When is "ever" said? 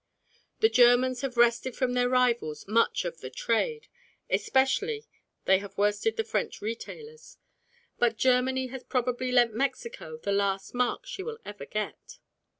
11.45-11.67